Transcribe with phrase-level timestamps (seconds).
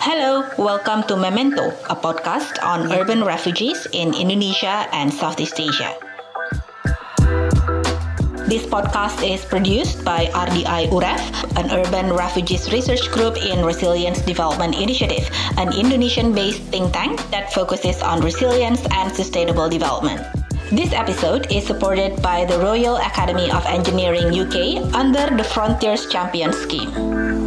[0.00, 5.94] Hello, welcome to Memento, a podcast on urban refugees in Indonesia and Southeast Asia.
[8.50, 11.22] This podcast is produced by RDI UREF,
[11.56, 17.52] an urban refugees research group in Resilience Development Initiative, an Indonesian based think tank that
[17.52, 20.20] focuses on resilience and sustainable development.
[20.72, 26.52] This episode is supported by the Royal Academy of Engineering UK under the Frontiers Champion
[26.52, 27.45] Scheme.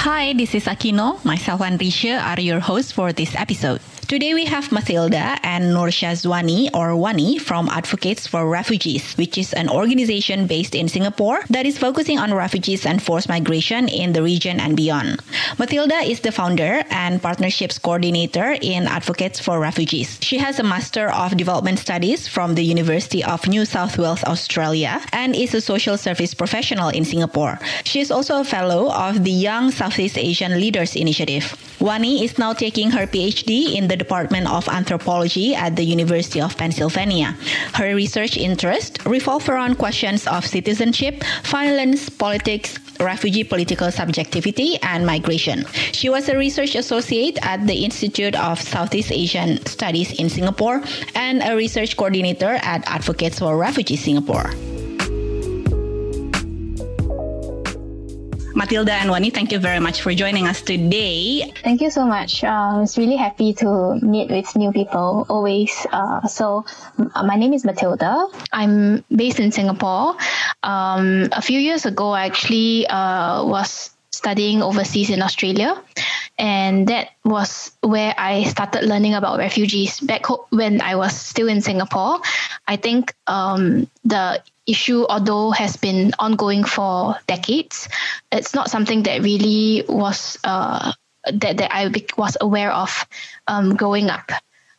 [0.00, 1.22] Hi, this is Akino.
[1.26, 3.82] Myself and Risha are your hosts for this episode.
[4.10, 9.52] Today we have Mathilda and Nur Shazwani or Wani from Advocates for Refugees, which is
[9.52, 14.20] an organization based in Singapore that is focusing on refugees and forced migration in the
[14.20, 15.20] region and beyond.
[15.58, 20.18] Mathilda is the founder and partnerships coordinator in Advocates for Refugees.
[20.20, 25.00] She has a Master of Development Studies from the University of New South Wales, Australia,
[25.12, 27.60] and is a social service professional in Singapore.
[27.84, 31.54] She is also a fellow of the Young Southeast Asian Leaders Initiative.
[31.78, 36.56] Wani is now taking her PhD in the Department of Anthropology at the University of
[36.56, 37.36] Pennsylvania.
[37.74, 45.66] Her research interests revolve around questions of citizenship, violence, politics, refugee political subjectivity, and migration.
[45.92, 50.82] She was a research associate at the Institute of Southeast Asian Studies in Singapore
[51.14, 54.50] and a research coordinator at Advocates for Refugees Singapore.
[58.60, 61.50] Mathilda and Wani, thank you very much for joining us today.
[61.64, 62.44] Thank you so much.
[62.44, 65.72] Uh, I was really happy to meet with new people always.
[65.90, 66.66] Uh, so,
[67.24, 68.28] my name is Matilda.
[68.52, 70.14] I'm based in Singapore.
[70.62, 75.82] Um, a few years ago, I actually uh, was studying overseas in Australia.
[76.38, 81.62] And that was where I started learning about refugees back when I was still in
[81.62, 82.20] Singapore.
[82.68, 87.88] I think um, the issue, although has been ongoing for decades,
[88.32, 90.92] it's not something that really was uh,
[91.32, 93.06] that that I was aware of
[93.46, 94.30] um, growing up.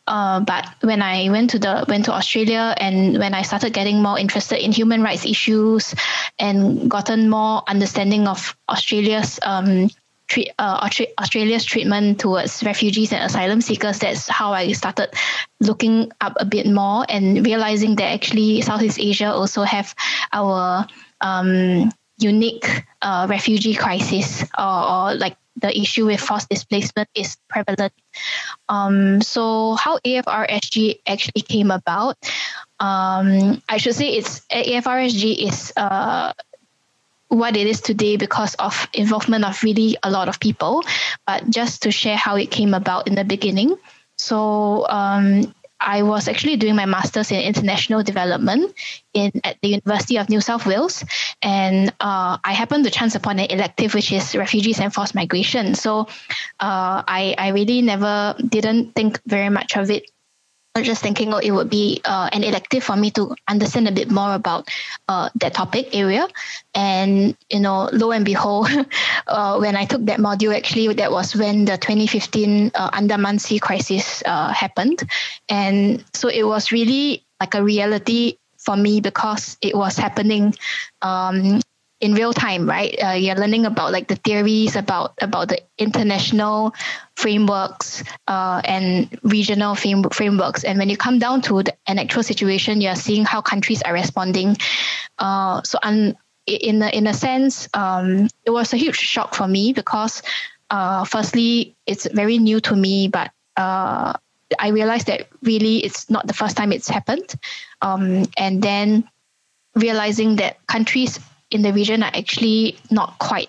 [0.06, 4.02] Uh, but when I went to the went to Australia and when I started getting
[4.02, 5.94] more interested in human rights issues
[6.38, 9.90] and gotten more understanding of Australia's um,
[10.32, 10.88] treat, uh,
[11.20, 15.12] Australia's treatment towards refugees and asylum seekers, that's how I started
[15.60, 19.94] looking up a bit more and realizing that actually Southeast Asia also have
[20.32, 20.86] our
[21.20, 22.66] um, unique
[23.02, 27.92] uh, refugee crisis or, or, like the issue with forced displacement is prevalent.
[28.70, 32.16] Um, so how AFRSG actually came about,
[32.80, 36.32] um, I should say it's AFRSG is uh,
[37.32, 40.82] what it is today because of involvement of really a lot of people,
[41.26, 43.74] but just to share how it came about in the beginning.
[44.18, 48.74] So um, I was actually doing my master's in international development
[49.14, 51.04] in at the University of New South Wales,
[51.40, 55.74] and uh, I happened to chance upon an elective which is refugees and forced migration.
[55.74, 56.06] So
[56.60, 60.11] uh, I I really never didn't think very much of it
[60.80, 64.10] just thinking, oh, it would be uh, an elective for me to understand a bit
[64.10, 64.68] more about
[65.08, 66.26] uh, that topic area.
[66.74, 68.70] And, you know, lo and behold,
[69.26, 73.58] uh, when I took that module, actually, that was when the 2015 uh, Andaman Sea
[73.58, 75.02] crisis uh, happened.
[75.50, 80.54] And so it was really like a reality for me because it was happening
[81.02, 81.60] um,
[82.02, 82.94] in real time, right?
[83.02, 86.74] Uh, you're learning about like the theories about about the international
[87.14, 92.24] frameworks uh, and regional frame, frameworks, and when you come down to the, an actual
[92.24, 94.56] situation, you're seeing how countries are responding.
[95.18, 99.46] Uh, so, un, in a, in a sense, um, it was a huge shock for
[99.46, 100.24] me because,
[100.70, 104.12] uh, firstly, it's very new to me, but uh,
[104.58, 107.32] I realized that really it's not the first time it's happened,
[107.80, 109.08] um, and then
[109.76, 111.20] realizing that countries
[111.52, 113.48] in the region are actually not quite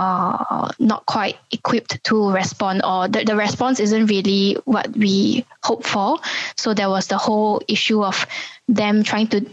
[0.00, 5.84] uh, not quite equipped to respond or the, the response isn't really what we hope
[5.84, 6.18] for.
[6.56, 8.26] So there was the whole issue of
[8.66, 9.44] them trying to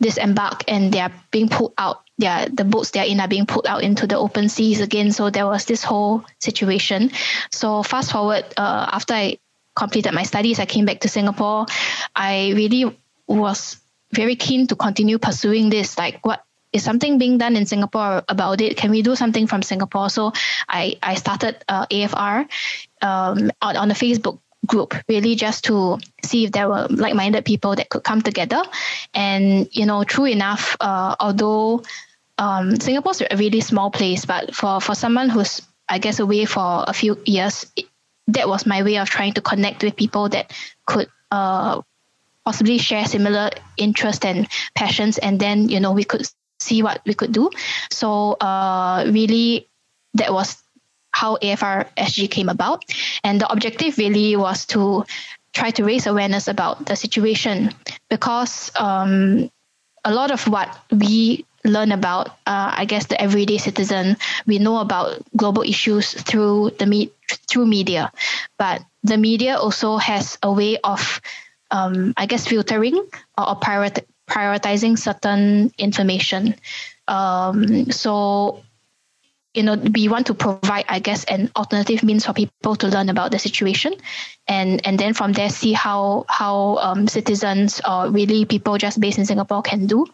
[0.00, 2.02] disembark and they are being pulled out.
[2.18, 5.10] Yeah the boats they're in are being pulled out into the open seas again.
[5.10, 7.10] So there was this whole situation.
[7.50, 9.38] So fast forward uh, after i
[9.74, 11.66] completed my studies i came back to singapore.
[12.14, 13.80] I really was
[14.12, 15.98] very keen to continue pursuing this.
[15.98, 18.76] Like what is something being done in Singapore about it?
[18.76, 20.08] Can we do something from Singapore?
[20.10, 20.32] So
[20.68, 22.48] I, I started uh, AFR
[23.02, 27.74] um, on, on a Facebook group really just to see if there were like-minded people
[27.74, 28.62] that could come together
[29.14, 31.82] and you know true enough uh, although
[32.36, 36.84] um, singapore's a really small place but for for someone who's i guess away for
[36.86, 37.86] a few years it,
[38.28, 40.52] that was my way of trying to connect with people that
[40.84, 41.80] could uh,
[42.44, 46.26] possibly share similar interests and passions and then you know we could
[46.60, 47.50] see what we could do.
[47.90, 49.68] So uh, really,
[50.14, 50.62] that was
[51.12, 52.84] how AFR SG came about.
[53.24, 55.04] And the objective really was to
[55.52, 57.74] try to raise awareness about the situation
[58.08, 59.50] because um,
[60.04, 64.16] a lot of what we learn about, uh, I guess, the everyday citizen,
[64.46, 67.10] we know about global issues through the me-
[67.48, 68.12] through media,
[68.58, 71.20] but the media also has a way of,
[71.70, 72.96] um, I guess, filtering
[73.36, 76.54] or, or priori- prioritizing certain information.
[77.08, 78.62] Um, so
[79.54, 83.08] you know we want to provide i guess an alternative means for people to learn
[83.08, 83.92] about the situation
[84.46, 89.18] and and then from there see how how um, citizens or really people just based
[89.18, 90.06] in singapore can do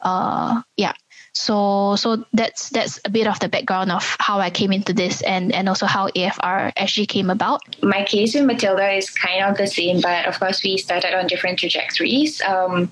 [0.00, 0.92] uh, yeah
[1.38, 5.22] so so that's that's a bit of the background of how I came into this
[5.22, 7.62] and and also how AFR actually came about.
[7.82, 11.26] My case with Matilda is kind of the same, but of course we started on
[11.26, 12.42] different trajectories.
[12.42, 12.90] Um,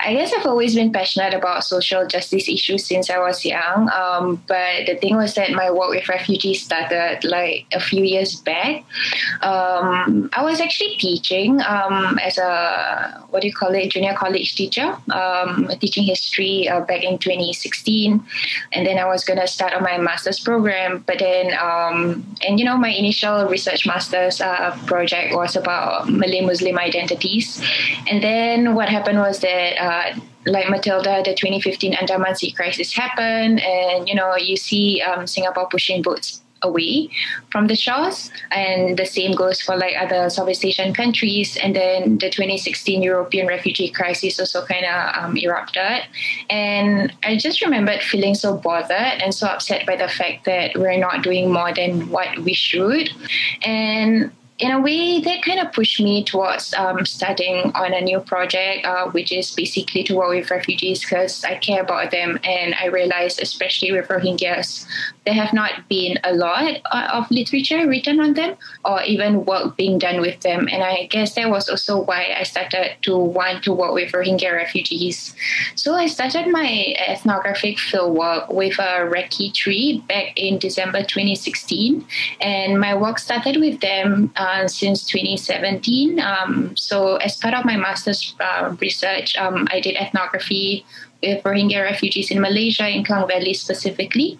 [0.00, 3.90] I guess I've always been passionate about social justice issues since I was young.
[3.92, 8.36] Um, but the thing was that my work with refugees started like a few years
[8.36, 8.84] back.
[9.42, 14.54] Um, I was actually teaching um, as a what do you call it, junior college
[14.54, 18.24] teacher, um, teaching history uh, back in 2016 2016
[18.72, 22.58] and then I was going to start on my master's program but then um, and
[22.58, 27.62] you know my initial research master's uh, project was about Malay Muslim identities.
[28.08, 33.60] And then what happened was that uh, like Matilda, the 2015 Andaman Sea crisis happened,
[33.60, 37.08] and you know you see um, Singapore pushing boats away
[37.50, 38.30] from the shores.
[38.50, 41.56] And the same goes for like other Southeast Asian countries.
[41.56, 46.02] And then the 2016 European refugee crisis also kind of um, erupted.
[46.50, 50.98] And I just remembered feeling so bothered and so upset by the fact that we're
[50.98, 53.10] not doing more than what we should.
[53.64, 54.32] And
[54.62, 58.86] in a way, that kind of pushed me towards um, starting on a new project,
[58.86, 62.38] uh, which is basically to work with refugees because I care about them.
[62.44, 64.86] And I realized, especially with Rohingyas,
[65.24, 69.76] there have not been a lot uh, of literature written on them or even work
[69.76, 70.68] being done with them.
[70.70, 74.52] And I guess that was also why I started to want to work with Rohingya
[74.52, 75.34] refugees.
[75.76, 82.04] So I started my ethnographic fieldwork with a recce tree back in December 2016.
[82.40, 86.18] And my work started with them uh, since 2017.
[86.20, 90.84] Um, so as part of my master's uh, research, um, I did ethnography
[91.22, 94.38] Rohingya refugees in Malaysia, in Klang Valley specifically.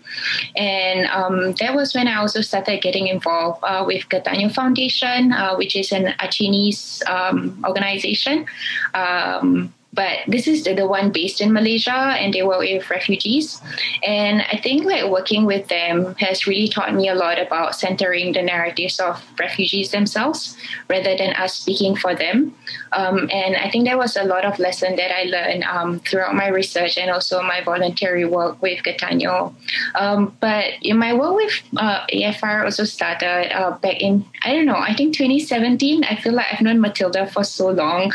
[0.57, 5.55] And um, that was when I also started getting involved uh, with Geutanyoe Foundation, uh,
[5.57, 8.47] which is an Acehnese um, organization.
[8.95, 13.61] Um, but this is the, one based in Malaysia and they work with refugees.
[14.03, 18.33] And I think like working with them has really taught me a lot about centering
[18.33, 20.57] the narratives of refugees themselves
[20.89, 22.55] rather than us speaking for them.
[22.93, 26.35] Um, and I think there was a lot of lesson that I learned um, throughout
[26.35, 29.55] my research and also my voluntary work with Geutanyoe.
[29.95, 34.67] Um, but in my work with uh, AFR also started uh, back in, I don't
[34.67, 36.05] know, I think 2017.
[36.05, 38.13] I feel like I've known Matilda for so long.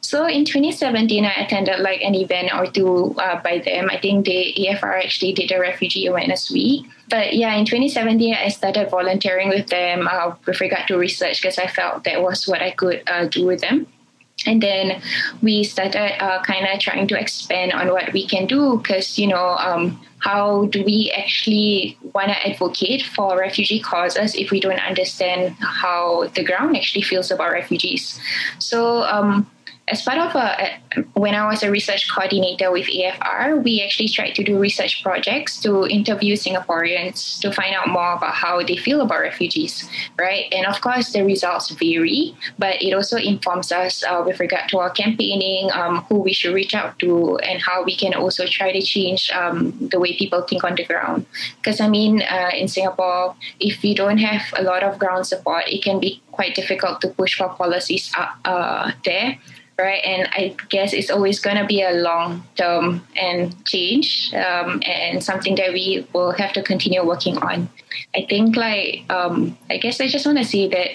[0.00, 3.88] So in 2017, I attended like an event or two uh, by them.
[3.90, 6.86] I think the AFR actually did a refugee awareness week.
[7.08, 11.58] But yeah, in 2017, I started volunteering with them uh, with regard to research because
[11.58, 13.86] I felt that was what I could uh, do with them.
[14.46, 15.02] And then
[15.42, 19.26] we started uh, kind of trying to expand on what we can do because, you
[19.26, 24.80] know, um, how do we actually want to advocate for refugee causes if we don't
[24.80, 28.18] understand how the ground actually feels about refugees?
[28.58, 29.50] So, um,
[29.90, 30.78] as part of a,
[31.14, 35.60] when I was a research coordinator with AFR, we actually tried to do research projects
[35.60, 40.46] to interview Singaporeans to find out more about how they feel about refugees, right?
[40.52, 44.78] And of course, the results vary, but it also informs us uh, with regard to
[44.78, 48.70] our campaigning, um, who we should reach out to, and how we can also try
[48.70, 51.26] to change um, the way people think on the ground.
[51.56, 55.64] Because I mean, uh, in Singapore, if we don't have a lot of ground support,
[55.66, 59.38] it can be quite difficult to push for policies up uh, there
[59.80, 60.02] right?
[60.04, 65.22] And I guess it's always going to be a long term and change um, and
[65.22, 67.68] something that we will have to continue working on.
[68.14, 70.88] I think, like, um, I guess I just want to say that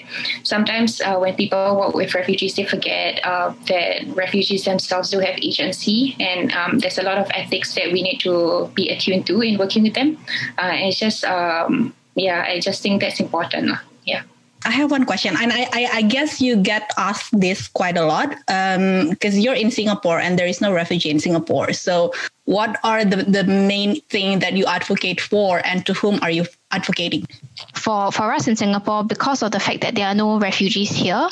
[0.44, 5.36] sometimes uh, when people work with refugees, they forget uh, that refugees themselves do have
[5.38, 9.40] agency, and um, there's a lot of ethics that we need to be attuned to
[9.42, 10.16] in working with them.
[10.58, 13.72] Uh, and it's just, um, yeah, I just think that's important.
[14.04, 14.22] Yeah.
[14.64, 18.04] I have one question, and I, I, I, guess you get asked this quite a
[18.04, 21.72] lot because um, you're in Singapore and there is no refugee in Singapore.
[21.72, 22.12] So,
[22.44, 26.46] what are the, the main thing that you advocate for, and to whom are you
[26.70, 27.26] advocating?
[27.74, 31.28] For for us in Singapore, because of the fact that there are no refugees here,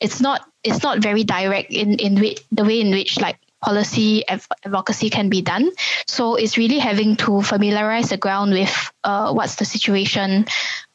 [0.00, 5.08] it's not it's not very direct in in the way in which like policy advocacy
[5.08, 5.70] can be done.
[6.06, 10.44] So it's really having to familiarize the ground with uh, what's the situation,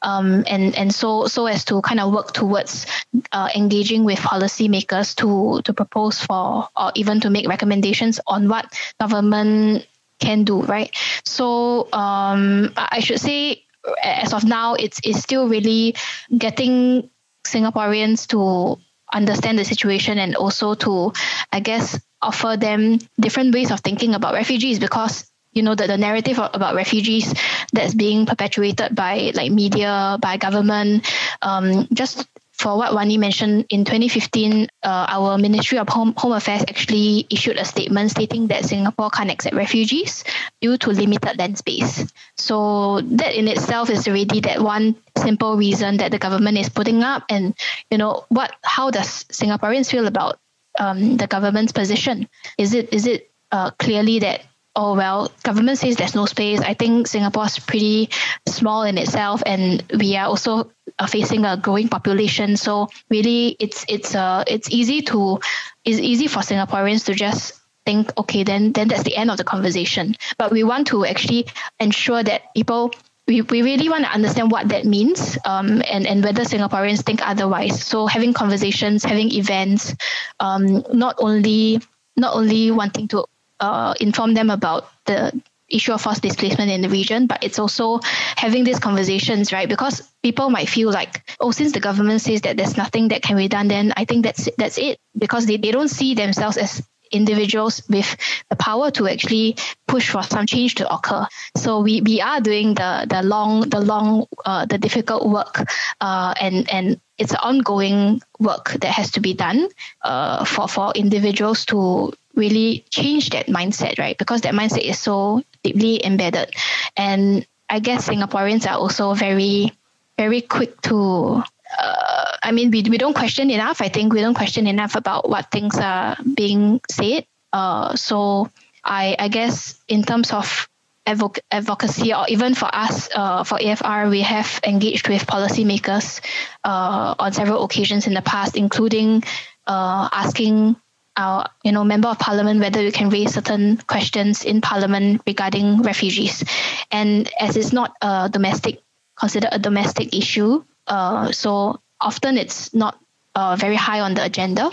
[0.02, 2.86] um, and and so so as to kind of work towards
[3.32, 8.70] uh, engaging with policymakers to to propose for or even to make recommendations on what
[9.00, 9.86] government
[10.20, 10.62] can do.
[10.62, 10.94] Right.
[11.24, 13.66] So um, I should say
[14.02, 15.96] as of now, it's it's still really
[16.30, 17.10] getting
[17.44, 18.78] Singaporeans to
[19.12, 21.12] understand the situation and also to,
[21.52, 25.98] I guess, offer them different ways of thinking about refugees because you know the, the
[25.98, 27.34] narrative about refugees
[27.72, 31.06] that's being perpetuated by like media by government
[31.42, 32.26] um, just
[32.60, 37.56] for what Wani mentioned, in 2015, uh, our Ministry of Home, Home Affairs actually issued
[37.56, 40.24] a statement stating that Singapore can't accept refugees
[40.60, 42.12] due to limited land space.
[42.36, 47.02] So that in itself is already that one simple reason that the government is putting
[47.02, 47.24] up.
[47.30, 47.54] And
[47.90, 48.52] you know what?
[48.62, 50.38] How does Singaporeans feel about
[50.80, 52.28] um, the government's position?
[52.58, 54.42] Is it is it uh, clearly that
[54.74, 56.60] oh well government says there's no space.
[56.60, 58.10] I think singapore's pretty
[58.48, 62.56] small in itself and we are also uh, facing a growing population.
[62.56, 65.40] So really it's it's uh it's easy to
[65.84, 69.44] it's easy for singaporeans to just think okay then then that's the end of the
[69.44, 70.14] conversation.
[70.38, 71.46] But we want to actually
[71.78, 72.92] ensure that people
[73.30, 77.24] we, we really want to understand what that means um, and, and whether Singaporeans think
[77.24, 77.80] otherwise.
[77.80, 79.94] So having conversations, having events,
[80.40, 81.80] um, not only
[82.16, 83.24] not only wanting to
[83.60, 88.00] uh, inform them about the issue of forced displacement in the region, but it's also
[88.36, 89.68] having these conversations, right?
[89.68, 93.36] Because people might feel like, oh, since the government says that there's nothing that can
[93.36, 94.98] be done, then I think that's that's it.
[95.16, 98.16] Because they, they don't see themselves as individuals with
[98.48, 101.26] the power to actually push for some change to occur.
[101.56, 105.64] So we, we are doing the the long the long uh, the difficult work,
[106.00, 109.68] uh, and and it's ongoing work that has to be done
[110.02, 114.16] uh, for for individuals to really change that mindset, right?
[114.16, 116.50] Because that mindset is so deeply embedded.
[116.96, 119.72] And I guess Singaporeans are also very,
[120.16, 121.42] very quick to.
[121.78, 123.82] Uh, I mean, we, we don't question enough.
[123.82, 127.26] I think we don't question enough about what things are being said.
[127.52, 128.50] Uh, so
[128.84, 130.68] I, I guess in terms of
[131.06, 136.20] advoc- advocacy, or even for us, uh, for AFR, we have engaged with policymakers
[136.64, 139.22] uh, on several occasions in the past, including
[139.66, 140.76] uh, asking
[141.16, 145.82] our you know member of parliament whether we can raise certain questions in parliament regarding
[145.82, 146.44] refugees
[146.90, 148.80] and as it's not a domestic
[149.18, 152.98] considered a domestic issue uh, so often it's not
[153.34, 154.70] uh, very high on the agenda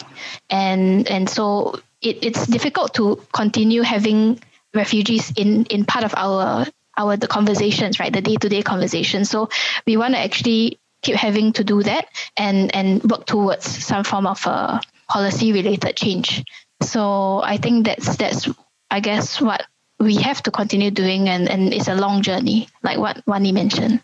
[0.50, 4.40] and and so it, it's difficult to continue having
[4.74, 6.66] refugees in in part of our
[6.98, 9.50] our the conversations right the day-to-day conversations so
[9.86, 14.28] we want to actually keep having to do that and and work towards some form
[14.28, 16.44] of a policy related change.
[16.82, 18.50] So I think that's that's
[18.92, 19.64] I guess what
[20.00, 24.04] we have to continue doing and, and it's a long journey, like what Wani mentioned.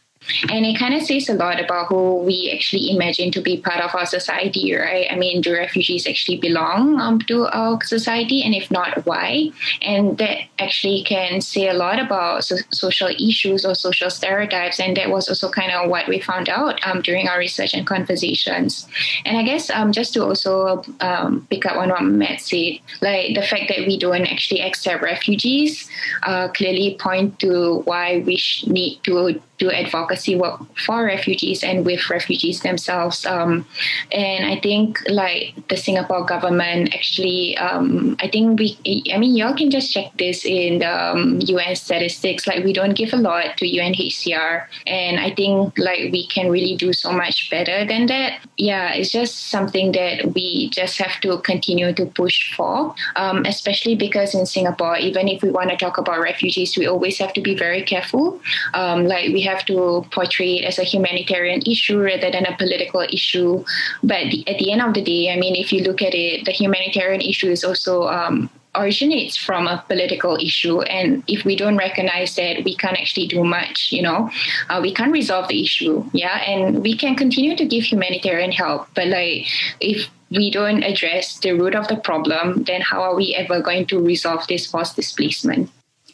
[0.49, 3.81] And it kind of says a lot about who we actually imagine to be part
[3.81, 5.07] of our society, right?
[5.09, 8.43] I mean, do refugees actually belong um, to our society?
[8.43, 9.51] And if not, why?
[9.81, 14.79] And that actually can say a lot about so- social issues or social stereotypes.
[14.79, 17.85] And that was also kind of what we found out um, during our research and
[17.85, 18.87] conversations.
[19.25, 23.35] And I guess um, just to also um, pick up on what Matt said, like
[23.35, 25.89] the fact that we don't actually accept refugees
[26.23, 31.85] uh, clearly point to why we sh- need to do advocacy work for refugees and
[31.85, 33.25] with refugees themselves.
[33.25, 33.65] Um,
[34.11, 38.77] and I think like the Singapore government actually, um, I think we,
[39.13, 42.45] I mean, y'all can just check this in the um, UN statistics.
[42.47, 46.75] Like we don't give a lot to UNHCR, and I think like we can really
[46.75, 48.39] do so much better than that.
[48.57, 53.95] Yeah, it's just something that we just have to continue to push for, um, especially
[53.95, 57.41] because in Singapore, even if we want to talk about refugees, we always have to
[57.41, 58.41] be very careful.
[58.73, 63.01] Um, like we have to portray it as a humanitarian issue rather than a political
[63.01, 63.63] issue.
[64.03, 66.51] But at the end of the day, I mean, if you look at it, the
[66.51, 70.81] humanitarian issue is also um, originates from a political issue.
[70.81, 74.29] And if we don't recognize that we can't actually do much you know?
[74.69, 76.37] Uh, we can't resolve the issue yeah?
[76.43, 78.87] And we can continue to give humanitarian help.
[78.95, 79.47] But like
[79.79, 83.85] if we don't address the root of the problem then how are we ever going
[83.87, 85.69] to resolve this forced displacement?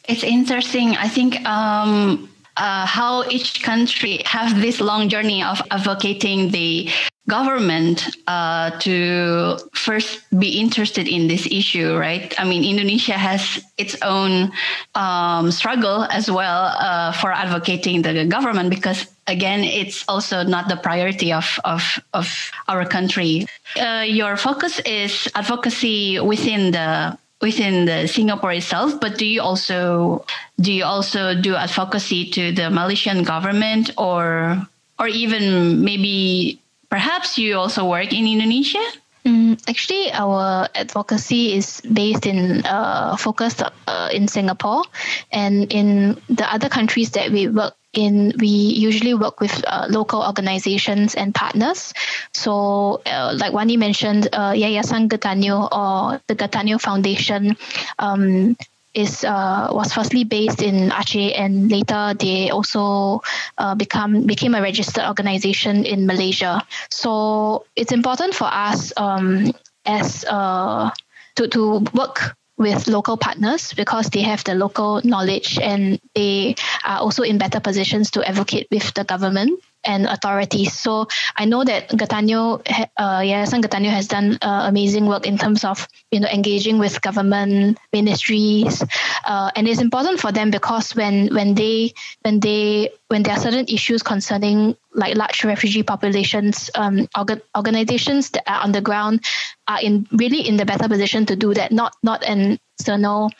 [0.08, 0.96] It's interesting.
[0.96, 2.28] I think um,
[2.60, 6.90] uh, how each country have this long journey of advocating the
[7.28, 12.34] government uh, to first be interested in this issue, right?
[12.38, 14.52] I mean, Indonesia has its own
[14.94, 20.76] um, struggle as well uh, for advocating the government because, again, it's also not the
[20.76, 22.28] priority of of, of
[22.68, 23.46] our country.
[23.78, 30.24] Uh, your focus is advocacy within the within the Singapore itself, but do you also
[30.60, 34.60] do you also do advocacy to the Malaysian government or
[34.98, 38.84] or even maybe perhaps you also work in Indonesia?
[39.24, 44.84] Mm, actually, our advocacy is based in uh, focused uh, in Singapore,
[45.30, 50.22] and in the other countries that we work in, we usually work with uh, local
[50.22, 51.92] organizations and partners.
[52.32, 57.56] So, uh, like Wani mentioned, uh, Yayasan Geutanyoe or the Geutanyoe Foundation
[57.98, 58.56] um,
[58.94, 63.22] is uh, was firstly based in Aceh, and later they also
[63.58, 66.62] uh, become became a registered organization in Malaysia.
[66.90, 69.52] So it's important for us um,
[69.86, 70.90] as uh,
[71.36, 76.98] to to work with local partners because they have the local knowledge and they are
[77.00, 80.72] also in better positions to advocate with the government and authorities.
[80.72, 82.62] So I know that Geutanyoe,
[82.96, 87.00] uh, Yayasan Geutanyoe has done uh, amazing work in terms of you know engaging with
[87.02, 88.82] government ministries,
[89.24, 93.40] uh, and it's important for them because when when they when they when there are
[93.40, 99.24] certain issues concerning like large refugee populations, um, organ- organizations that are on the ground
[99.68, 101.72] are in really in the better position to do that.
[101.72, 103.30] Not not an external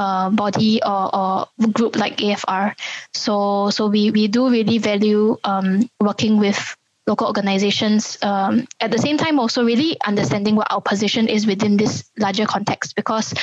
[0.00, 2.74] uh, body or, or group like AFR.
[3.12, 6.76] So so we, we do really value um, working with
[7.06, 8.16] local organizations.
[8.22, 12.46] Um, at the same time, also really understanding what our position is within this larger
[12.46, 13.34] context because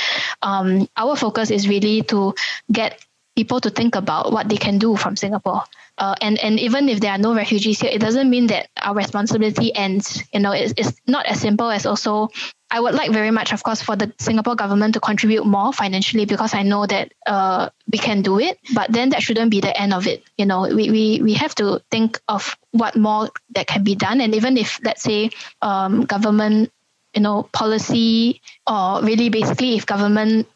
[0.41, 2.33] um, our focus is really to
[2.71, 5.61] get people to think about what they can do from Singapore.
[5.97, 8.95] Uh, and and even if there are no refugees here, it doesn't mean that our
[8.95, 10.23] responsibility ends.
[10.33, 12.29] You know, it's, it's not as simple as also
[12.69, 16.25] I would like very much, of course, for the Singapore government to contribute more financially
[16.25, 18.59] because I know that uh, we can do it.
[18.73, 20.23] But then that shouldn't be the end of it.
[20.37, 24.19] You know, we, we, we have to think of what more that can be done.
[24.19, 25.29] And even if, let's say,
[25.61, 26.71] um, government,
[27.13, 30.47] you know, policy or really basically if government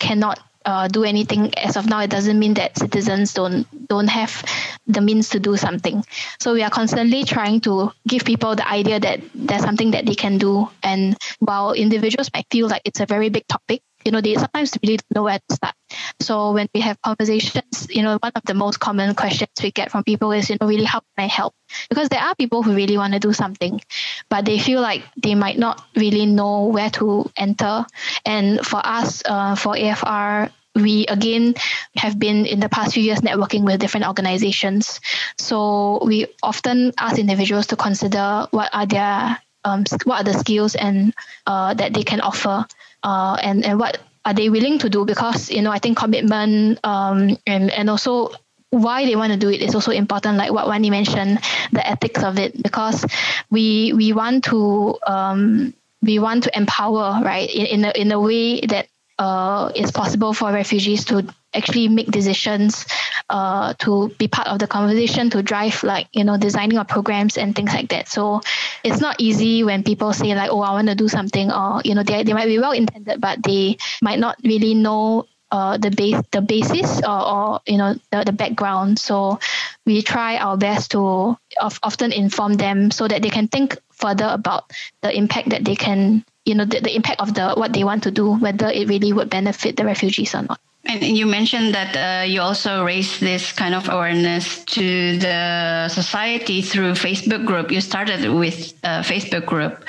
[0.00, 4.44] cannot uh, do anything as of now, it doesn't mean that citizens don't don't have
[4.86, 6.04] the means to do something.
[6.38, 10.14] So we are constantly trying to give people the idea that there's something that they
[10.14, 10.68] can do.
[10.82, 14.76] And while individuals might feel like it's a very big topic, you know, they sometimes
[14.82, 15.74] really don't know where to start.
[16.20, 19.90] So when we have conversations, you know, one of the most common questions we get
[19.90, 21.54] from people is, you know, really how can I help?
[21.88, 23.80] Because there are people who really want to do something,
[24.28, 27.84] but they feel like they might not really know where to enter.
[28.24, 31.54] And for us, uh, for AFR, we again
[31.96, 35.00] have been in the past few years networking with different organizations.
[35.36, 40.74] So we often ask individuals to consider what are their um, what are the skills
[40.74, 41.14] and
[41.46, 42.66] uh, that they can offer,
[43.02, 45.04] uh, and and what are they willing to do?
[45.04, 48.30] Because you know I think commitment um, and and also
[48.70, 51.40] why they want to do it is also important like what Wani mentioned
[51.72, 53.04] the ethics of it because
[53.50, 58.20] we we want to um, we want to empower right in, in a, in a
[58.20, 58.86] way that
[59.18, 62.86] uh, it's possible for refugees to actually make decisions
[63.28, 67.36] uh, to be part of the conversation to drive like you know designing of programs
[67.36, 68.08] and things like that.
[68.08, 68.40] So
[68.84, 71.94] it's not easy when people say like oh i want to do something or you
[71.94, 75.90] know they, they might be well intended but they might not really know uh, the
[75.90, 78.98] base the basis or, or you know the, the background.
[78.98, 79.40] So
[79.84, 84.28] we try our best to of, often inform them so that they can think further
[84.30, 84.70] about
[85.02, 88.04] the impact that they can you know the, the impact of the what they want
[88.04, 91.96] to do whether it really would benefit the refugees or not and you mentioned that
[91.96, 97.70] uh, you also raised this kind of awareness to the society through facebook group.
[97.70, 99.84] You started with a facebook group.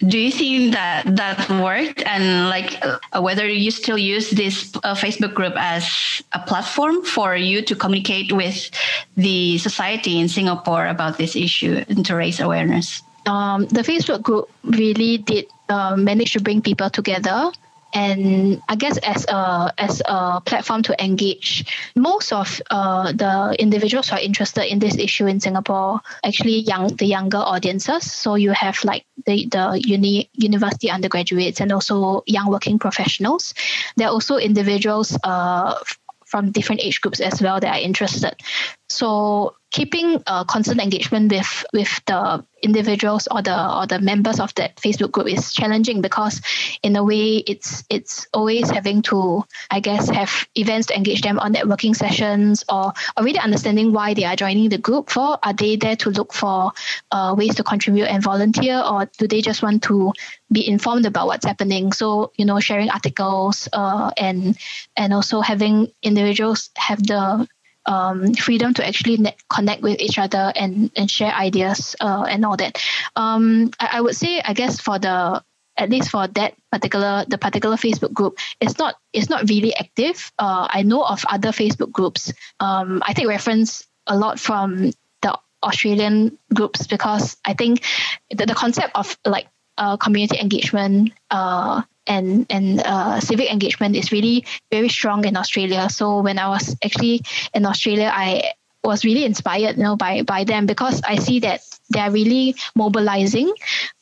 [0.00, 2.02] Do you think that that worked?
[2.02, 7.34] And like uh, whether you still use this uh, facebook group as a platform for
[7.34, 8.70] you to communicate with
[9.16, 13.02] the society in singapore about this issue and to raise awareness?
[13.26, 17.50] Um, the facebook group really did uh, manage to bring people together
[17.94, 21.64] and I guess as a as a platform to engage
[21.96, 26.94] most of uh, the individuals who are interested in this issue in Singapore actually young
[26.96, 28.10] the younger audiences.
[28.10, 33.54] So you have like the the uni university undergraduates and also young working professionals.
[33.96, 35.74] There are also individuals uh,
[36.26, 38.34] from different age groups as well that are interested.
[38.90, 44.54] So keeping a constant engagement with with the individuals or the or the members of
[44.54, 46.40] that Facebook group is challenging because
[46.82, 51.38] in a way it's it's always having to I guess have events to engage them
[51.38, 55.38] on networking sessions or or really understanding why they are joining the group for.
[55.42, 56.72] Are they there to look for
[57.12, 60.12] uh, ways to contribute and volunteer or do they just want to
[60.50, 61.92] be informed about what's happening?
[61.92, 64.56] So you know sharing articles uh, and
[64.96, 67.46] and also having individuals have the
[67.88, 72.44] um, freedom to actually net- connect with each other and, and share ideas uh, and
[72.44, 72.80] all that.
[73.16, 75.42] Um, I, I would say, I guess, for the
[75.76, 80.30] at least for that particular the particular Facebook group, it's not it's not really active.
[80.38, 82.32] Uh, I know of other Facebook groups.
[82.60, 84.90] Um, I take reference a lot from
[85.22, 87.84] the Australian groups because I think
[88.30, 89.48] the, the concept of like
[89.78, 95.88] uh, community engagement uh, and and uh, civic engagement is really very strong in Australia.
[95.90, 97.22] So when I was actually
[97.54, 98.52] in Australia, I
[98.84, 102.54] was really inspired, you know, by by them because I see that they are really
[102.74, 103.52] mobilizing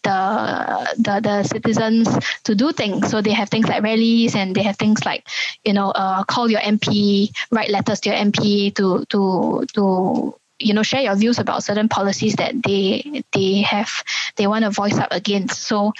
[0.03, 2.09] the, the the citizens
[2.45, 3.11] to do things.
[3.11, 5.27] So they have things like rallies and they have things like,
[5.65, 10.75] you know, uh, call your MP, write letters to your MP to to to you
[10.75, 13.91] know share your views about certain policies that they they have
[14.37, 15.63] they want to voice up against.
[15.63, 15.93] So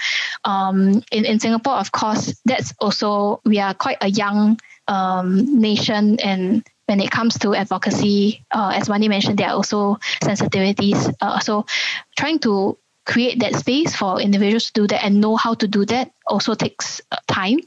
[0.43, 6.19] um, in, in singapore of course that's also we are quite a young um, nation
[6.19, 11.39] and when it comes to advocacy uh, as Wani mentioned there are also sensitivities uh,
[11.39, 11.65] so
[12.15, 15.85] trying to create that space for individuals to do that and know how to do
[15.85, 17.57] that also takes uh, time.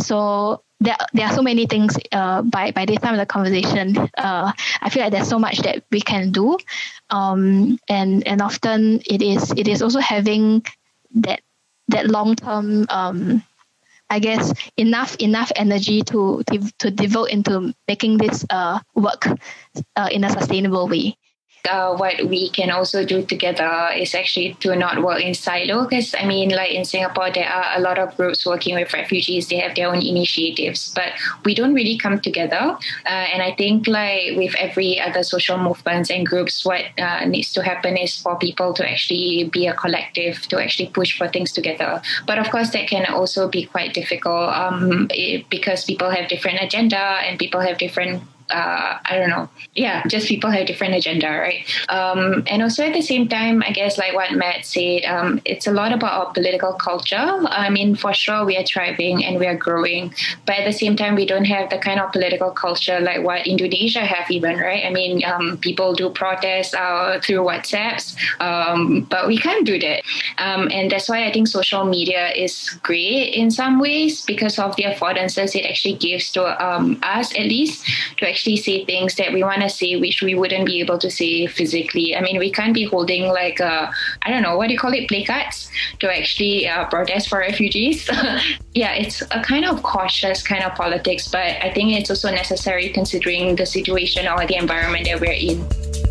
[0.00, 3.96] So there, there are so many things uh, by by this time of the conversation
[4.16, 6.58] uh, I feel like there's so much that we can do.
[7.10, 10.64] Um, and and often it is it is also having
[11.16, 11.40] that
[11.88, 13.42] that long term um,
[14.10, 19.26] I guess enough enough energy to to, to devote into making this uh, work
[19.96, 21.17] uh, in a sustainable way
[21.68, 26.14] uh, what we can also do together is actually to not work in silo because
[26.18, 29.48] I mean like in Singapore there are a lot of groups working with refugees.
[29.48, 31.12] They have their own initiatives but
[31.44, 32.76] we don't really come together.
[33.06, 37.52] Uh, and I think like with every other social movements and groups what uh, needs
[37.52, 41.52] to happen is for people to actually be a collective to actually push for things
[41.52, 42.00] together.
[42.26, 46.62] But of course that can also be quite difficult um, it, because people have different
[46.62, 49.48] agenda and people have different uh, I don't know.
[49.74, 51.64] Yeah, just people have different agenda, right?
[51.88, 55.66] Um, and also at the same time, I guess like what Matt said, um, it's
[55.66, 57.16] a lot about our political culture.
[57.16, 60.14] I mean, for sure, we are thriving and we are growing,
[60.46, 63.46] but at the same time, we don't have the kind of political culture like what
[63.46, 64.84] Indonesia have, even, right?
[64.84, 70.02] I mean, um, people do protests uh, through WhatsApps, um, but we can't do that,
[70.38, 74.76] um, and that's why I think social media is great in some ways because of
[74.76, 77.86] the affordances it actually gives to um, us, at least,
[78.18, 81.10] to actually say things that we want to say, which we wouldn't be able to
[81.10, 82.14] say physically.
[82.14, 83.90] I mean, we can't be holding like I
[84.22, 88.08] I don't know what do you call it, placards to actually uh, protest for refugees.
[88.74, 92.90] yeah, it's a kind of cautious kind of politics, but I think it's also necessary
[92.90, 96.07] considering the situation or the environment that we're in.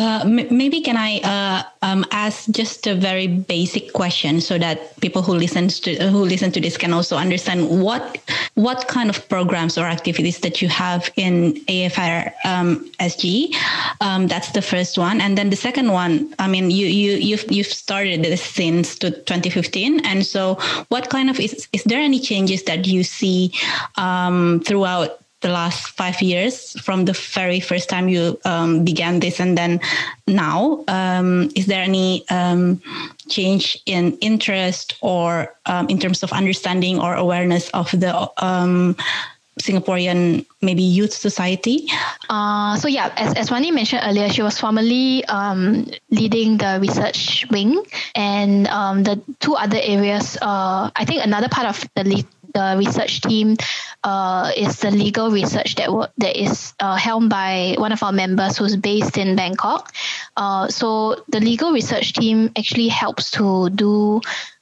[0.00, 5.20] Uh, maybe can I uh, um, ask just a very basic question so that people
[5.20, 8.16] who listen to who listen to this can also understand what
[8.54, 13.54] what kind of programs or activities that you have in AFR um, SG.
[14.00, 16.34] Um, that's the first one, and then the second one.
[16.38, 20.54] I mean, you you you've you've started this since 2015, and so
[20.88, 23.52] what kind of is is there any changes that you see
[23.98, 29.40] um, throughout the last five years from the very first time you um, began this
[29.40, 29.80] and then
[30.26, 32.80] now um, is there any um,
[33.28, 38.12] change in interest or um, in terms of understanding or awareness of the
[38.44, 38.96] um,
[39.60, 41.86] Singaporean maybe youth society?
[42.28, 47.46] Uh, so yeah, as, as Wani mentioned earlier, she was formerly um, leading the research
[47.50, 47.82] wing
[48.14, 50.38] and um, the two other areas.
[50.40, 53.56] Uh, I think another part of the lead the research team
[54.04, 58.12] uh, is the legal research that w- that is uh, helmed by one of our
[58.12, 59.92] members who's based in Bangkok.
[60.36, 64.20] Uh, so the legal research team actually helps to do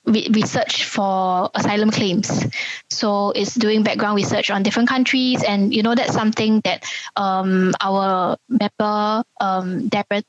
[0.08, 2.44] re- research for asylum claims.
[2.90, 6.84] So it's doing background research on different countries, and you know that's something that
[7.16, 10.22] um, our member um, Darren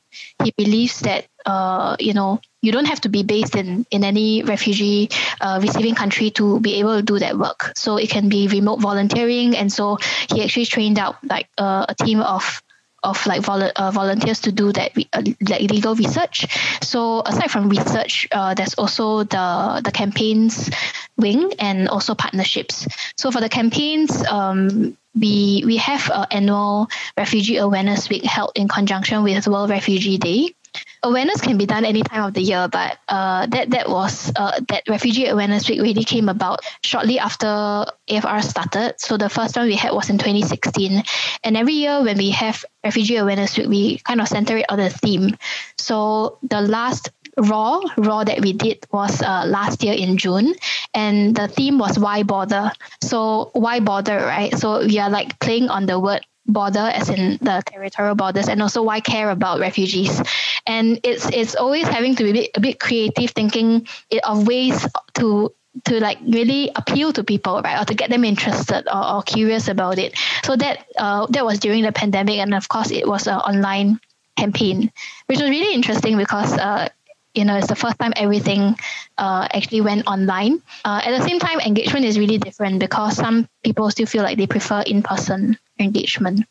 [0.43, 4.43] he believes that uh, you know you don't have to be based in in any
[4.43, 5.09] refugee
[5.41, 7.71] uh, receiving country to be able to do that work.
[7.75, 9.97] So it can be remote volunteering, and so
[10.33, 12.61] he actually trained out like uh, a team of
[13.03, 16.47] of like vol- uh, volunteers to do that uh, like legal research.
[16.81, 20.69] So aside from research, uh, there's also the the campaigns
[21.17, 22.87] wing and also partnerships.
[23.17, 28.67] So for the campaigns, um, we we have an annual refugee awareness week held in
[28.67, 30.53] conjunction with World Refugee Day
[31.03, 34.59] awareness can be done any time of the year, but uh, that that was uh,
[34.67, 38.95] that refugee awareness week really came about shortly after AFR started.
[38.97, 41.03] So the first one we had was in 2016,
[41.43, 44.79] and every year when we have refugee awareness week, we kind of center it on
[44.79, 45.37] a theme.
[45.77, 50.53] So the last raw raw that we did was uh, last year in june
[50.93, 55.69] and the theme was why bother so why bother right so we are like playing
[55.69, 60.21] on the word border, as in the territorial borders, and also why care about refugees.
[60.65, 63.87] And it's it's always having to be a bit, a bit creative, thinking
[64.23, 65.53] of ways to
[65.85, 69.67] to like really appeal to people, right, or to get them interested or, or curious
[69.67, 70.17] about it.
[70.43, 73.99] So that uh, that was during the pandemic, and of course, it was an online
[74.37, 74.91] campaign,
[75.27, 76.89] which was really interesting because uh,
[77.33, 78.75] you know it's the first time everything
[79.17, 80.61] uh, actually went online.
[80.85, 84.37] Uh, at the same time, engagement is really different because some people still feel like
[84.37, 86.45] they prefer in-person engagement.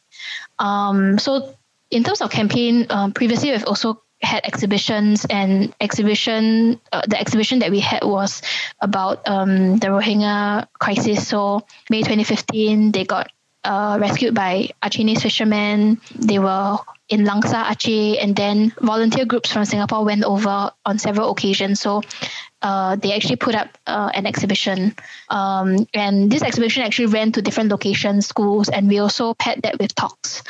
[0.58, 1.54] Um, so
[1.90, 7.60] in terms of campaign, um, previously we've also had exhibitions and exhibition uh, the exhibition
[7.60, 8.42] that we had was
[8.80, 11.28] about um, the Rohingya crisis.
[11.28, 13.30] So May 2015, they got
[13.68, 16.00] uh, rescued by Acehnese fishermen.
[16.14, 16.78] They were
[17.08, 21.80] in Langsa, Aceh, and then volunteer groups from Singapore went over on several occasions.
[21.80, 22.02] So
[22.62, 24.96] uh, they actually put up uh, an exhibition.
[25.28, 29.78] Um, and this exhibition actually ran to different locations, schools, and we also paired that
[29.78, 30.42] with talks.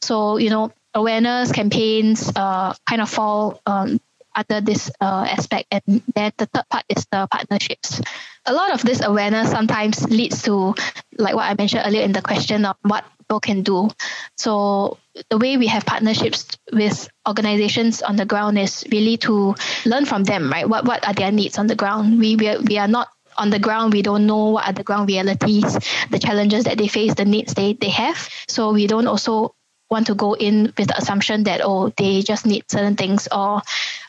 [0.00, 4.00] So, you know, awareness campaigns uh, kind of fall um,
[4.34, 5.66] under this uh, aspect.
[5.70, 8.00] And then the third part is the partnerships.
[8.46, 10.74] A lot of this awareness sometimes leads to,
[11.18, 13.88] like what I mentioned earlier in the question of what people can do.
[14.36, 14.98] So
[15.30, 20.24] the way we have partnerships with organizations on the ground is really to learn from
[20.24, 20.68] them, right?
[20.68, 22.18] What what are their needs on the ground?
[22.18, 24.82] We we are, we are not on the ground we don't know what are the
[24.84, 25.78] ground realities
[26.10, 29.54] the challenges that they face the needs they, they have so we don't also
[29.90, 33.62] want to go in with the assumption that oh they just need certain things or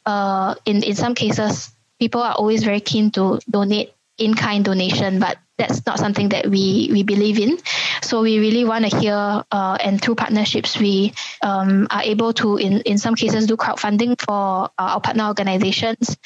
[0.05, 5.19] uh, in in some cases people are always very keen to donate in kind donation
[5.19, 7.57] but that's not something that we we believe in.
[8.01, 12.57] So we really want to hear, uh, and through partnerships, we um, are able to,
[12.57, 16.17] in in some cases, do crowdfunding for uh, our partner organizations.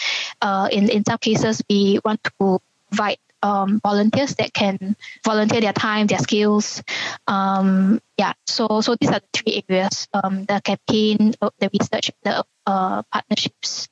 [0.41, 2.59] Uh, in in some cases, we want to
[2.89, 6.83] provide um, volunteers that can volunteer their time, their skills.
[7.27, 12.43] Um, yeah, so so these are the three areas: um, the campaign, the research, the
[12.65, 13.89] uh, partnerships,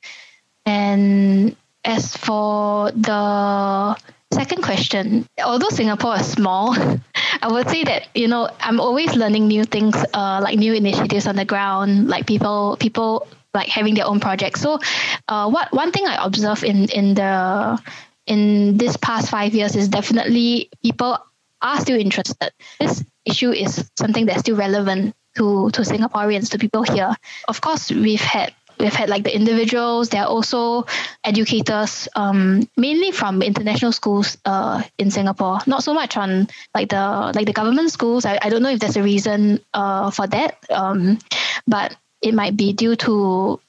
[0.65, 3.95] and as for the
[4.33, 6.75] second question, although Singapore is small,
[7.41, 11.27] I would say that you know I'm always learning new things, uh, like new initiatives
[11.27, 14.61] on the ground, like people people like having their own projects.
[14.61, 14.79] So,
[15.27, 17.79] uh, what one thing I observe in in the
[18.27, 21.17] in this past five years is definitely people
[21.61, 22.51] are still interested.
[22.79, 27.15] This issue is something that's still relevant to to Singaporeans, to people here.
[27.47, 30.85] Of course, we've had we've had like the individuals there are also
[31.23, 37.31] educators um, mainly from international schools uh, in singapore not so much on like the
[37.35, 40.57] like the government schools i, I don't know if there's a reason uh, for that
[40.69, 41.19] um,
[41.65, 43.59] but it might be due to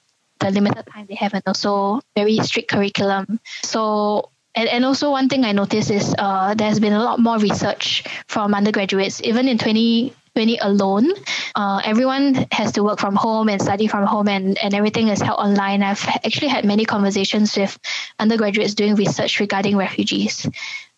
[0.41, 5.29] the limited time they have and also very strict curriculum so and, and also one
[5.29, 9.21] thing I noticed is uh, there's been a lot more research from undergraduates.
[9.23, 11.11] Even in 20, 20 alone.
[11.55, 15.21] Uh, everyone has to work from home and study from home, and, and everything is
[15.21, 15.83] held online.
[15.83, 17.79] I've actually had many conversations with
[18.19, 20.47] undergraduates doing research regarding refugees.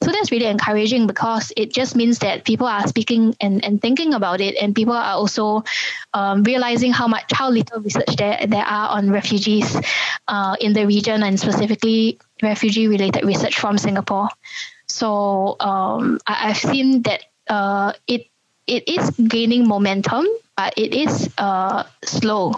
[0.02, 4.12] So that's really encouraging because it just means that people are speaking and, and thinking
[4.12, 5.62] about it, and people are also
[6.14, 9.80] um, realizing how much, how little research there, there are on refugees
[10.26, 14.28] uh, in the region and specifically refugee related research from Singapore.
[14.86, 18.26] So um, I, have seen that uh, it
[18.66, 22.54] it is gaining momentum, but it is uh, slow.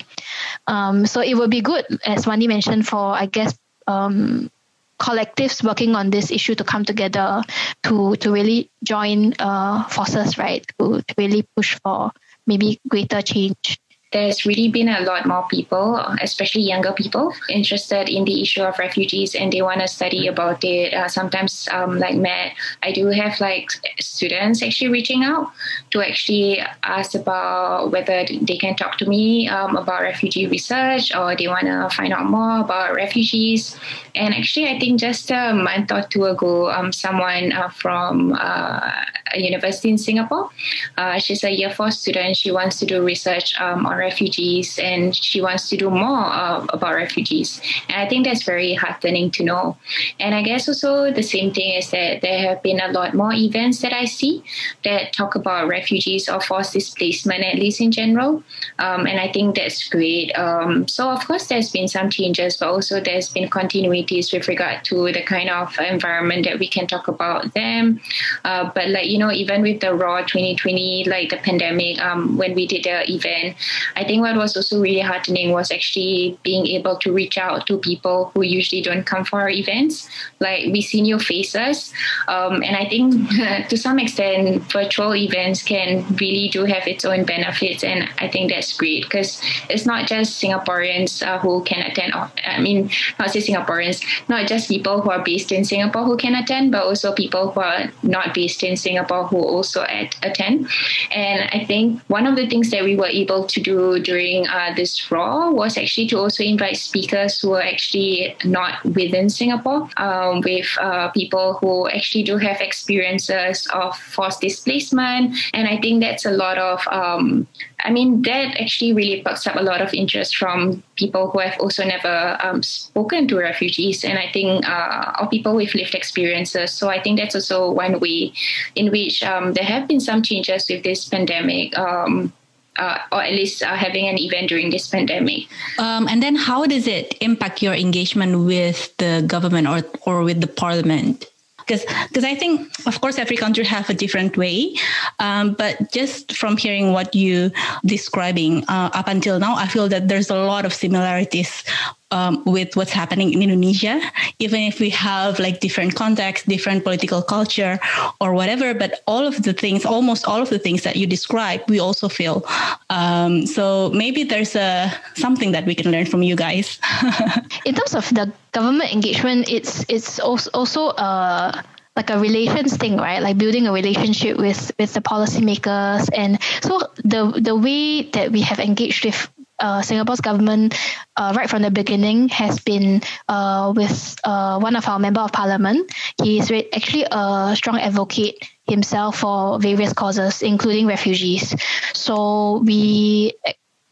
[0.67, 4.51] Um, so it would be good, as Wani mentioned, for I guess um,
[4.99, 7.43] collectives working on this issue to come together
[7.85, 10.65] to to really join uh, forces, right?
[10.79, 12.13] To, to really push for
[12.47, 13.81] maybe greater change
[14.13, 18.77] there's really been a lot more people, especially younger people, interested in the issue of
[18.79, 20.93] refugees and they want to study about it.
[20.93, 23.71] Uh, sometimes, um, like Matt, I do have like
[24.01, 25.53] students actually reaching out
[25.91, 31.37] to actually ask about whether they can talk to me um, about refugee research or
[31.37, 33.79] they want to find out more about refugees.
[34.17, 38.91] And actually, I think just a month or two ago, um, someone uh, from uh,
[39.33, 40.51] a university in Singapore,
[40.99, 42.37] uh, she's a year four student.
[42.37, 46.67] She wants to do research um, on refugees and she wants to do more uh,
[46.73, 47.61] about refugees.
[47.89, 49.77] And I think that's very heartening to know.
[50.19, 53.33] And I guess also the same thing is that there have been a lot more
[53.33, 54.43] events that I see
[54.85, 58.43] that talk about refugees or forced displacement, at least in general.
[58.79, 60.33] Um, and I think that's great.
[60.39, 64.85] Um, so, of course, there's been some changes, but also there's been continuities with regard
[64.85, 68.01] to the kind of environment that we can talk about them.
[68.45, 72.55] Uh, but, like, you know, even with the Raw 2020, like the pandemic, um, when
[72.55, 73.57] we did the event,
[73.97, 77.79] I think what was also really heartening was actually being able to reach out to
[77.79, 80.09] people who usually don't come for our events.
[80.41, 81.93] Like we see new faces,
[82.29, 83.29] um, and I think
[83.69, 88.51] to some extent, virtual events can really do have its own benefits, and I think
[88.51, 92.13] that's great because it's not just Singaporeans uh, who can attend.
[92.15, 96.35] I mean, not just Singaporeans, not just people who are based in Singapore who can
[96.35, 100.69] attend, but also people who are not based in Singapore who also at, attend.
[101.11, 104.73] And I think one of the things that we were able to do during uh,
[104.77, 110.41] this RAW was actually to also invite speakers who are actually not within Singapore, um,
[110.41, 115.37] with uh, people who actually do have experiences of forced displacement.
[115.55, 117.47] And I think that's a lot of um,
[117.85, 121.59] I mean, that actually really perks up a lot of interest from people who have
[121.61, 126.73] also never um, spoken to refugees, and I think uh, or people with lived experiences.
[126.73, 128.33] So I think that's also one way
[128.75, 131.77] in which um, there have been some changes with this pandemic.
[131.79, 132.33] Um,
[132.81, 135.47] uh, or at least uh, having an event during this pandemic.
[135.79, 140.41] Um, and then, how does it impact your engagement with the government or or with
[140.41, 141.31] the parliament?
[141.71, 144.75] because because I think of course every country have a different way,
[145.21, 147.53] um, but just from hearing what you
[147.87, 151.63] describing uh, up until now, I feel that there's a lot of similarities
[152.11, 154.01] um, with what's happening in Indonesia,
[154.39, 157.79] even if we have like different contexts, different political culture,
[158.21, 158.75] or whatever.
[158.75, 162.09] But all of the things, almost all of the things that you describe, we also
[162.09, 162.45] feel.
[162.91, 166.79] Um, so maybe there's a something that we can learn from you guys.
[167.65, 171.63] in terms of the government engagement, it's it's also also uh
[171.97, 173.21] like a relations thing, right?
[173.21, 178.41] Like building a relationship with with the policymakers, and so the the way that we
[178.43, 179.29] have engaged with
[179.61, 180.75] uh, Singapore's government
[181.17, 185.33] uh, right from the beginning has been uh, with uh, one of our member of
[185.33, 185.93] parliament.
[186.23, 191.55] He is actually a strong advocate himself for various causes, including refugees.
[191.93, 193.35] So we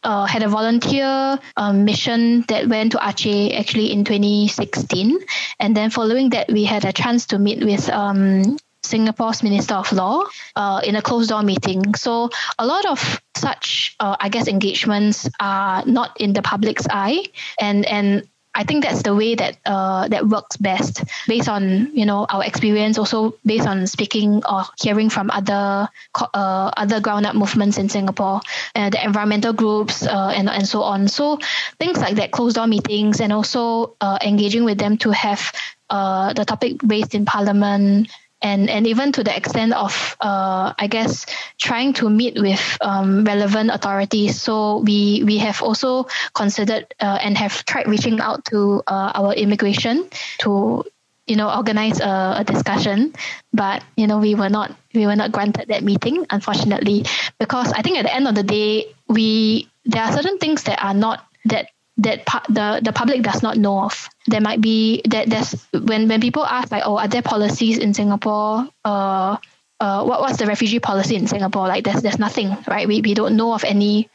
[0.03, 5.19] uh, had a volunteer um, mission that went to Aceh actually in 2016.
[5.59, 9.91] And then following that, we had a chance to meet with um, Singapore's Minister of
[9.91, 11.95] Law uh, in a closed door meeting.
[11.95, 17.25] So a lot of such, uh, I guess, engagements are not in the public's eye,
[17.59, 22.05] and and I think that's the way that uh, that works best, based on you
[22.05, 25.87] know our experience, also based on speaking or hearing from other
[26.19, 28.41] uh, other ground up movements in Singapore,
[28.75, 31.07] uh, the environmental groups, uh, and and so on.
[31.07, 31.39] So
[31.79, 35.53] things like that, closed door meetings, and also uh, engaging with them to have
[35.89, 38.09] uh, the topic raised in Parliament
[38.41, 41.25] and and even to the extent of uh, I guess
[41.57, 44.41] trying to meet with um, relevant authorities.
[44.41, 49.33] So we we have also considered uh, and have tried reaching out to uh, our
[49.33, 50.83] immigration to
[51.27, 53.13] you know organize a, a, discussion,
[53.53, 57.05] but you know we were not we were not granted that meeting unfortunately
[57.39, 60.83] because I think at the end of the day we there are certain things that
[60.83, 64.09] are not that that pu- the the public does not know of.
[64.27, 67.93] There might be that there's when when people ask like, oh, are there policies in
[67.93, 68.67] Singapore?
[68.83, 69.37] Uh,
[69.79, 71.67] uh, what what's the refugee policy in Singapore?
[71.67, 72.87] Like, there's there's nothing, right?
[72.87, 74.09] We we don't know of any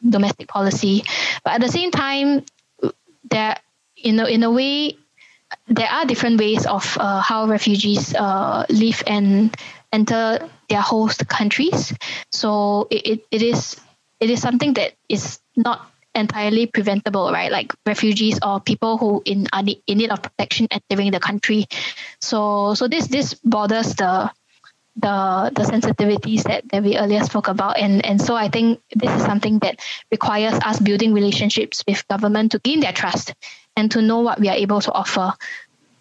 [0.00, 1.04] domestic policy,
[1.44, 2.44] but at the same time,
[3.30, 3.56] there
[3.96, 4.96] you know in a way
[5.68, 9.54] there are different ways of uh, how refugees uh, live and
[9.92, 11.92] enter their host countries.
[12.30, 13.80] So it, it, it is
[14.20, 17.50] it is something that is not entirely preventable, right?
[17.50, 21.66] Like refugees or people who in are in need of protection entering the country.
[22.20, 24.30] So so this this borders the
[24.96, 29.10] the the sensitivities that, that we earlier spoke about and and so I think this
[29.10, 33.34] is something that requires us building relationships with government to gain their trust
[33.76, 35.32] and to know what we are able to offer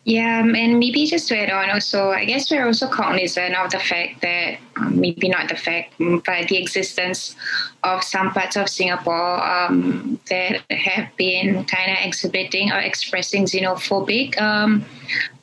[0.10, 3.70] yeah, um, and maybe just to add on also, I guess we're also cognizant of
[3.70, 7.36] the fact that, um, maybe not the fact, but the existence
[7.84, 14.36] of some parts of Singapore um, that have been kind of exhibiting or expressing xenophobic
[14.42, 14.84] um,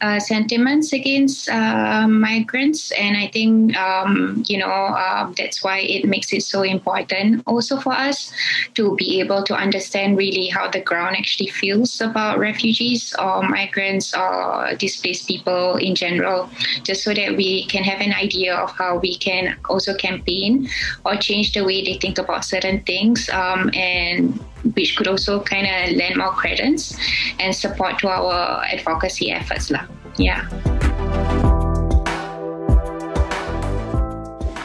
[0.00, 2.92] uh, sentiments against uh, migrants.
[2.92, 7.78] And I think, um, you know, uh, that's why it makes it so important also
[7.78, 8.32] for us
[8.74, 14.14] to be able to understand really how the ground actually feels about refugees or migrants
[14.14, 16.50] or displaced people in general,
[16.82, 20.68] just so that we can have an idea of how we can also campaign
[21.04, 23.28] or change the way they think about certain things.
[23.30, 24.38] Um, and
[24.74, 26.96] which could also kind of lend more credence
[27.38, 29.70] and support to our advocacy efforts.
[29.70, 29.84] Lah.
[30.16, 30.48] Yeah.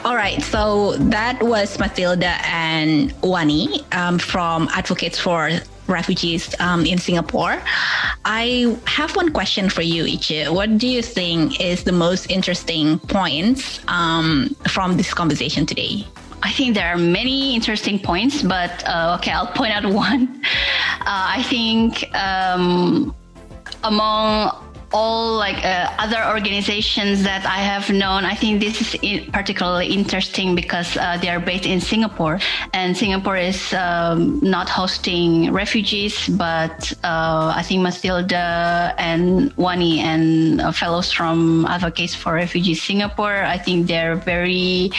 [0.04, 5.52] All right, so that was Matilda and Wani um, from Advocates for
[5.88, 7.62] Refugees um, in Singapore.
[8.26, 10.46] I have one question for you, Ichi.
[10.46, 16.08] What do you think is the most interesting points um, from this conversation today?
[16.44, 20.42] I think there are many interesting points, but uh, okay, I'll point out one.
[21.02, 23.16] Uh, I think um,
[23.84, 24.61] among
[24.94, 28.26] all like uh, other organizations that I have known.
[28.26, 32.40] I think this is particularly interesting because uh, they are based in Singapore,
[32.74, 40.62] and Singapore is um, not hosting refugees, but uh, I think Matilda and Wani and
[40.62, 44.92] uh, fellows from Advocates for Refugees Singapore, I think they're very,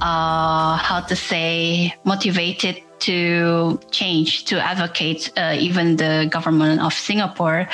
[0.00, 7.68] uh, how to say, motivated to change, to advocate uh, even the government of Singapore,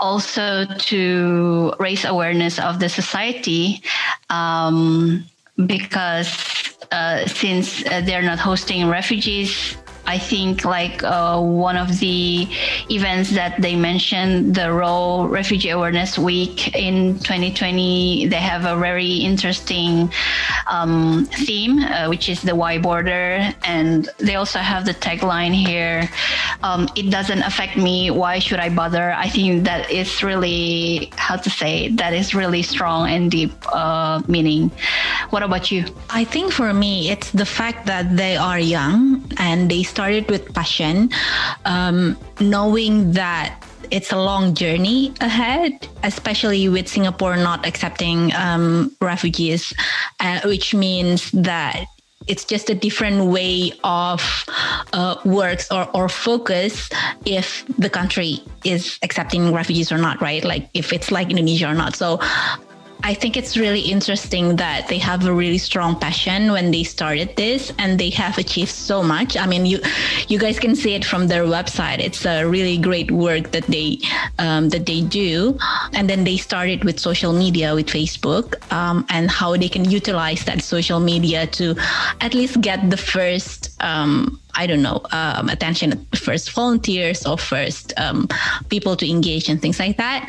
[0.00, 3.82] also to raise awareness of the society,
[4.30, 5.24] um,
[5.66, 6.30] because
[6.90, 9.76] uh, since uh, they're not hosting refugees,
[10.12, 12.46] I think like uh, one of the
[12.90, 19.14] events that they mentioned, the Raw Refugee Awareness Week in 2020, they have a very
[19.24, 20.12] interesting
[20.68, 26.10] um, theme, uh, which is the Y border, and they also have the tagline here:
[26.62, 28.10] um, "It doesn't affect me.
[28.10, 32.60] Why should I bother?" I think that is really how to say that is really
[32.60, 34.70] strong and deep uh, meaning.
[35.30, 35.86] What about you?
[36.10, 40.52] I think for me, it's the fact that they are young and they started with
[40.52, 41.08] passion,
[41.64, 43.54] um, knowing that
[43.92, 45.70] it's a long journey ahead,
[46.02, 49.72] especially with Singapore not accepting um, refugees,
[50.18, 51.86] uh, which means that
[52.26, 54.18] it's just a different way of
[54.92, 56.90] uh, works or, or focus
[57.24, 60.42] if the country is accepting refugees or not, right?
[60.42, 61.94] Like if it's like Indonesia or not.
[61.94, 62.18] So
[63.04, 67.34] I think it's really interesting that they have a really strong passion when they started
[67.36, 69.36] this and they have achieved so much.
[69.36, 69.80] I mean, you
[70.28, 71.98] you guys can see it from their website.
[71.98, 73.98] It's a really great work that they
[74.38, 75.58] um, that they do.
[75.94, 80.44] And then they started with social media with Facebook um, and how they can utilize
[80.44, 81.74] that social media to
[82.20, 87.94] at least get the first um, I don't know, um, attention first volunteers or first
[87.96, 88.28] um,
[88.68, 90.28] people to engage and things like that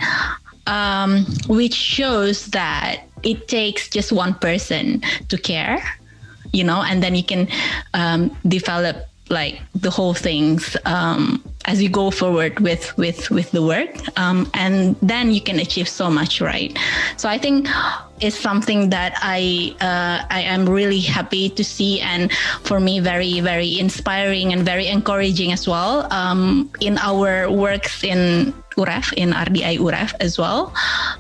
[0.68, 5.82] um, which shows that it takes just one person to care,
[6.52, 7.48] you know, and then you can
[7.94, 13.62] um, develop like the whole things um, as you go forward with with with the
[13.62, 13.90] work,
[14.20, 16.78] um, and then you can achieve so much, right?
[17.18, 17.68] So I think
[18.20, 22.32] is something that I uh, I am really happy to see, and
[22.64, 28.54] for me, very very inspiring and very encouraging as well um, in our works in
[28.78, 30.74] UREF in RDI UREF as well.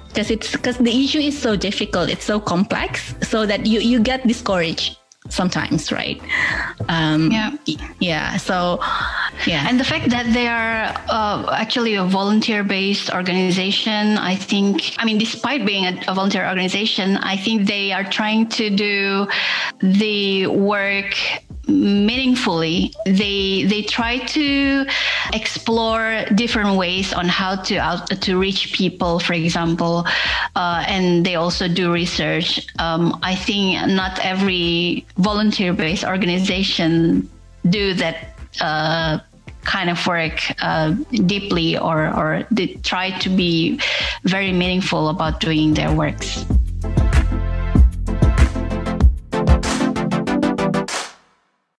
[0.07, 3.99] Because it's because the issue is so difficult it's so complex so that you you
[3.99, 6.21] get discouraged sometimes right?
[6.89, 7.55] Um, yeah.
[7.99, 8.79] yeah so
[9.47, 9.65] yeah.
[9.67, 15.05] And the fact that they are uh, actually a volunteer based organization i think i
[15.05, 19.27] mean despite being a, a, volunteer organization i think they are trying to do
[19.81, 21.15] the work
[21.67, 24.85] meaningfully they they try to
[25.33, 30.05] explore different ways on how to out to reach people for example
[30.55, 32.67] uh, and they also do research.
[32.79, 37.29] Um, i think not every volunteer based organization
[37.69, 39.19] do that uh,
[39.63, 40.91] kind of work uh,
[41.25, 43.79] deeply or or they try to be
[44.23, 46.45] very meaningful about doing their works